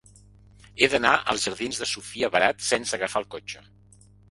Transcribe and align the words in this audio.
He 0.83 0.89
d'anar 0.93 1.11
als 1.33 1.43
jardins 1.49 1.83
de 1.83 1.89
Sofia 1.91 2.31
Barat 2.39 2.67
sense 2.71 2.99
agafar 3.01 3.25
el 3.25 3.31
cotxe. 3.37 3.65